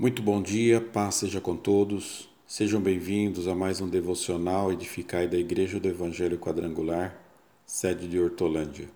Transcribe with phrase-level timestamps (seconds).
[0.00, 2.28] Muito bom dia, paz seja com todos.
[2.46, 7.20] Sejam bem-vindos a mais um devocional Edificai da Igreja do Evangelho Quadrangular,
[7.66, 8.88] sede de Hortolândia.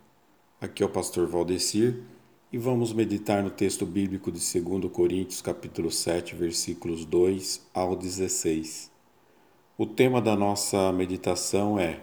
[0.61, 2.05] Aqui é o pastor Valdecir
[2.53, 8.89] e vamos meditar no texto bíblico de 2 Coríntios, capítulo 7, versículos 2 ao 16.
[9.77, 11.99] O tema da nossa meditação é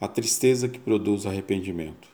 [0.00, 2.08] a tristeza que produz arrependimento.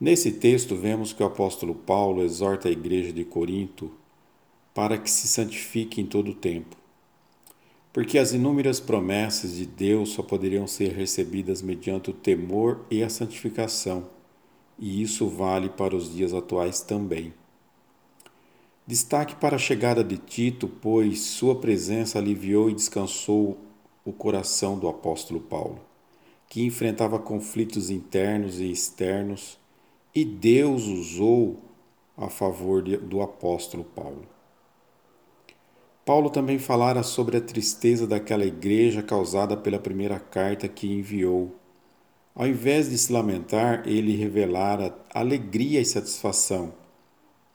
[0.00, 3.92] Nesse texto, vemos que o apóstolo Paulo exorta a igreja de Corinto
[4.74, 6.76] para que se santifique em todo o tempo.
[7.92, 13.08] Porque as inúmeras promessas de Deus só poderiam ser recebidas mediante o temor e a
[13.08, 14.08] santificação,
[14.76, 17.32] e isso vale para os dias atuais também.
[18.84, 23.56] Destaque para a chegada de Tito, pois sua presença aliviou e descansou
[24.04, 25.80] o coração do apóstolo Paulo,
[26.48, 29.56] que enfrentava conflitos internos e externos,
[30.12, 31.60] e Deus usou
[32.16, 34.33] a favor do apóstolo Paulo.
[36.04, 41.56] Paulo também falara sobre a tristeza daquela igreja causada pela primeira carta que enviou.
[42.34, 46.74] Ao invés de se lamentar, ele revelara alegria e satisfação,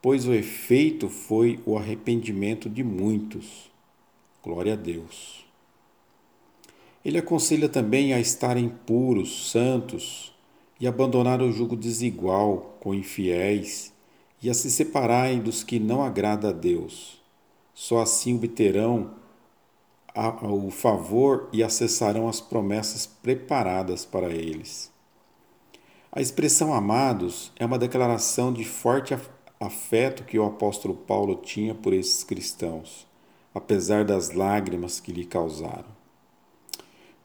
[0.02, 3.70] pois o efeito foi o arrependimento de muitos.
[4.44, 5.46] Glória a Deus.
[7.06, 10.34] Ele aconselha também a estarem puros, santos
[10.80, 13.94] e abandonar o jugo desigual com infiéis
[14.42, 17.19] e a se separarem dos que não agrada a Deus
[17.80, 19.12] só assim obterão
[20.44, 24.92] o favor e acessarão as promessas preparadas para eles.
[26.12, 29.18] A expressão amados é uma declaração de forte
[29.62, 33.08] afeto que o apóstolo Paulo tinha por esses cristãos,
[33.56, 35.88] apesar das lágrimas que lhe causaram.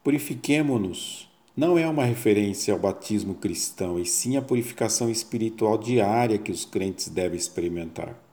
[0.05, 6.51] Purifiquemo-nos não é uma referência ao batismo cristão, e sim à purificação espiritual diária que
[6.51, 8.23] os crentes devem experimentar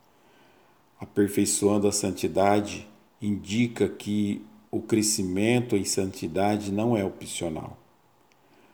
[1.02, 2.88] aperfeiçoando a santidade,
[3.20, 7.76] indica que o crescimento em santidade não é opcional.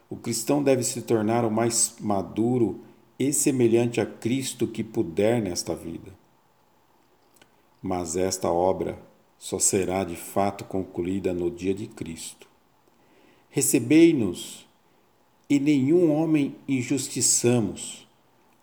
[0.07, 2.81] O cristão deve se tornar o mais maduro
[3.17, 6.13] e semelhante a Cristo que puder nesta vida.
[7.81, 8.99] Mas esta obra
[9.39, 12.47] só será de fato concluída no dia de Cristo.
[13.49, 14.67] Recebei-nos
[15.49, 18.07] e nenhum homem injustiçamos,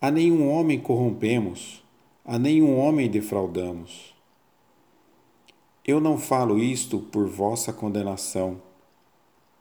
[0.00, 1.84] a nenhum homem corrompemos
[2.28, 4.12] a nenhum homem defraudamos.
[5.86, 8.60] Eu não falo isto por vossa condenação,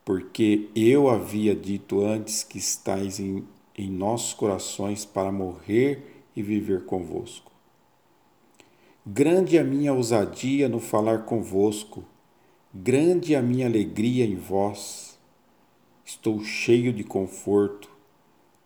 [0.03, 6.85] porque eu havia dito antes que estáis em, em nossos corações para morrer e viver
[6.85, 7.51] convosco.
[9.05, 12.03] Grande a minha ousadia no falar convosco,
[12.73, 15.19] grande a minha alegria em vós.
[16.03, 17.94] Estou cheio de conforto,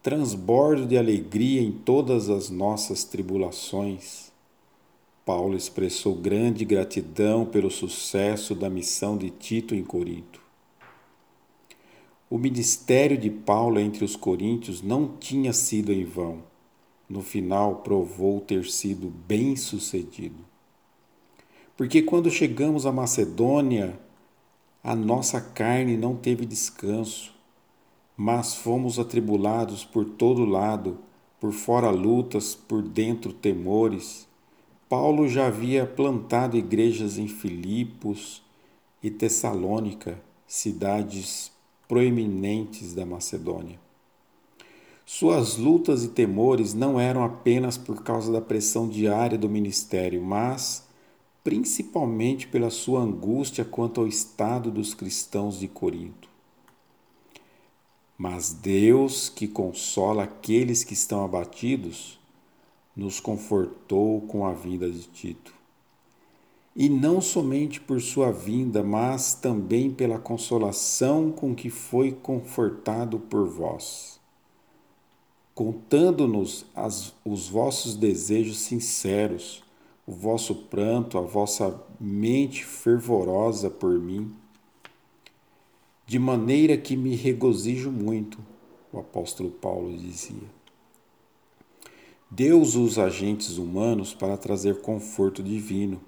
[0.01, 4.31] transbordo de alegria em todas as nossas tribulações.
[5.25, 10.41] Paulo expressou grande gratidão pelo sucesso da missão de Tito em Corinto.
[12.29, 16.43] O ministério de Paulo entre os coríntios não tinha sido em vão.
[17.09, 20.45] No final, provou ter sido bem sucedido.
[21.75, 23.99] Porque quando chegamos à Macedônia,
[24.83, 27.38] a nossa carne não teve descanso
[28.21, 30.97] mas fomos atribulados por todo lado,
[31.39, 34.27] por fora lutas, por dentro temores.
[34.89, 38.43] Paulo já havia plantado igrejas em Filipos
[39.01, 41.49] e Tessalônica, cidades
[41.87, 43.79] proeminentes da Macedônia.
[45.05, 50.85] Suas lutas e temores não eram apenas por causa da pressão diária do ministério, mas
[51.41, 56.28] principalmente pela sua angústia quanto ao estado dos cristãos de Corinto.
[58.21, 62.19] Mas Deus, que consola aqueles que estão abatidos,
[62.93, 65.53] nos confortou com a vinda de Tito.
[66.75, 73.47] E não somente por sua vinda, mas também pela consolação com que foi confortado por
[73.47, 74.19] vós,
[75.55, 76.65] contando-nos
[77.23, 79.63] os vossos desejos sinceros,
[80.05, 84.35] o vosso pranto, a vossa mente fervorosa por mim
[86.09, 88.39] de maneira que me regozijo muito,
[88.91, 90.49] o apóstolo Paulo dizia.
[92.31, 96.01] Deus usa agentes humanos para trazer conforto divino.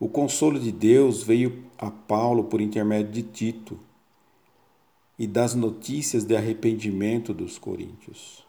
[0.00, 3.78] O consolo de Deus veio a Paulo por intermédio de Tito
[5.18, 8.46] e das notícias de arrependimento dos coríntios.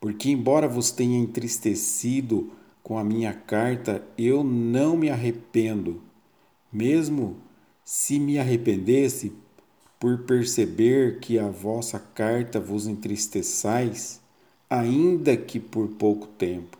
[0.00, 2.50] Porque, embora vos tenha entristecido
[2.82, 6.02] com a minha carta, eu não me arrependo,
[6.72, 7.36] mesmo
[7.92, 9.32] se me arrependesse
[9.98, 14.20] por perceber que a vossa carta vos entristeçais,
[14.70, 16.78] ainda que por pouco tempo.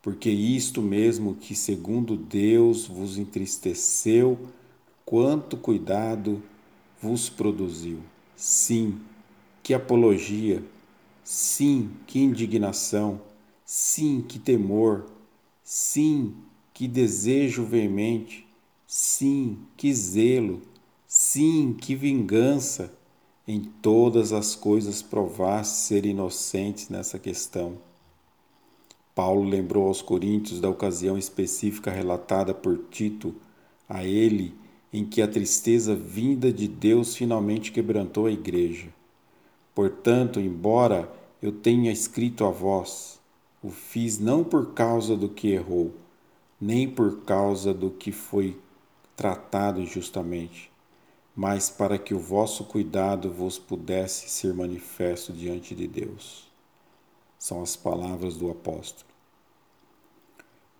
[0.00, 4.38] porque isto mesmo que, segundo Deus, vos entristeceu,
[5.04, 6.42] quanto cuidado
[7.02, 7.98] vos produziu.
[8.34, 8.98] Sim,
[9.62, 10.64] que apologia,
[11.22, 13.20] sim, que indignação,
[13.66, 15.04] sim, que temor,
[15.62, 16.34] sim,
[16.72, 18.47] que desejo veemente,
[18.90, 20.62] sim, que zelo,
[21.06, 22.90] sim, que vingança.
[23.46, 27.78] Em todas as coisas provaste ser inocentes nessa questão.
[29.14, 33.34] Paulo lembrou aos Coríntios da ocasião específica relatada por Tito
[33.88, 34.54] a ele,
[34.92, 38.88] em que a tristeza vinda de Deus finalmente quebrantou a igreja.
[39.74, 41.10] Portanto, embora
[41.42, 43.18] eu tenha escrito a vós,
[43.62, 45.94] o fiz não por causa do que errou,
[46.60, 48.56] nem por causa do que foi
[49.18, 50.70] tratado injustamente,
[51.34, 56.46] mas para que o vosso cuidado vos pudesse ser manifesto diante de Deus.
[57.36, 59.08] São as palavras do apóstolo.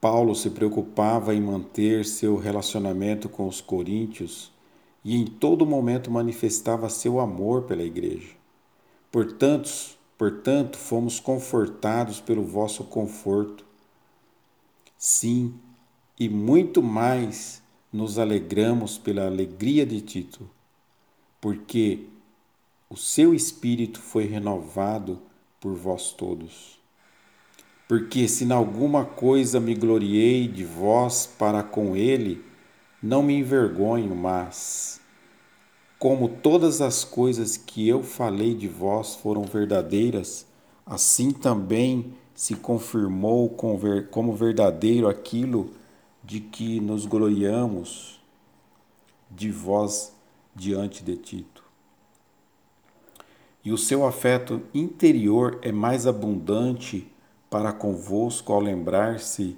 [0.01, 4.53] Paulo se preocupava em manter seu relacionamento com os coríntios
[5.05, 8.37] e em todo momento manifestava seu amor pela igreja.
[9.11, 9.69] Portanto,
[10.17, 13.67] portanto, fomos confortados pelo vosso conforto.
[14.97, 15.59] Sim,
[16.17, 20.49] e muito mais nos alegramos pela alegria de Tito,
[21.41, 22.07] porque
[22.91, 25.21] o seu espírito foi renovado
[25.61, 26.79] por vós todos.
[27.87, 32.45] Porque se em alguma coisa me gloriei de vós para com ele,
[33.03, 35.01] não me envergonho, mas
[35.99, 40.47] como todas as coisas que eu falei de vós foram verdadeiras,
[40.85, 43.49] assim também se confirmou
[44.11, 45.71] como verdadeiro aquilo
[46.29, 48.21] de que nos gloriamos
[49.31, 50.15] de vós
[50.55, 51.65] diante de Tito.
[53.65, 57.11] E o seu afeto interior é mais abundante
[57.49, 59.57] para convosco ao lembrar-se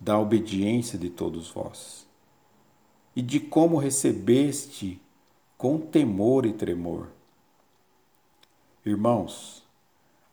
[0.00, 2.04] da obediência de todos vós,
[3.14, 5.00] e de como recebeste
[5.56, 7.10] com temor e tremor.
[8.84, 9.62] Irmãos,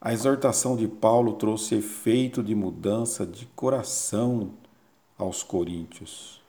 [0.02, 4.52] a exortação de Paulo trouxe efeito de mudança de coração
[5.18, 6.42] aos coríntios.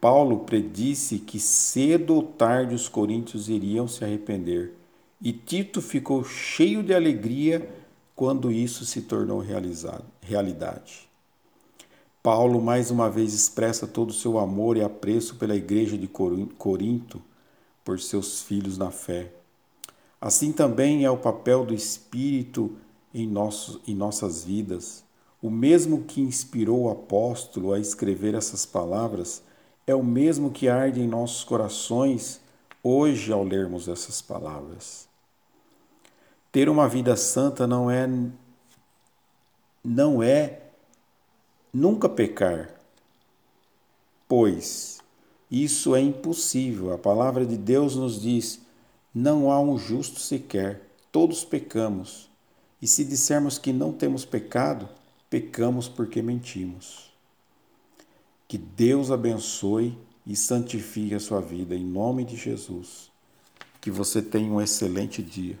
[0.00, 4.72] Paulo predisse que cedo ou tarde os coríntios iriam se arrepender,
[5.20, 7.68] e Tito ficou cheio de alegria
[8.16, 9.42] quando isso se tornou
[10.20, 11.08] realidade.
[12.22, 17.22] Paulo mais uma vez expressa todo o seu amor e apreço pela igreja de Corinto,
[17.82, 19.32] por seus filhos na fé.
[20.20, 22.76] Assim também é o papel do Espírito
[23.12, 25.02] em, nossos, em nossas vidas.
[25.42, 29.42] O mesmo que inspirou o apóstolo a escrever essas palavras
[29.86, 32.40] é o mesmo que arde em nossos corações
[32.82, 35.08] hoje ao lermos essas palavras.
[36.52, 38.08] Ter uma vida santa não é
[39.82, 40.60] não é
[41.72, 42.74] nunca pecar,
[44.28, 45.00] pois
[45.50, 46.92] isso é impossível.
[46.92, 48.60] A palavra de Deus nos diz:
[49.14, 52.28] não há um justo sequer, todos pecamos.
[52.82, 54.88] E se dissermos que não temos pecado,
[55.30, 57.10] pecamos porque mentimos.
[58.48, 59.96] Que Deus abençoe
[60.26, 63.10] e santifique a sua vida em nome de Jesus.
[63.80, 65.56] Que você tenha um excelente dia.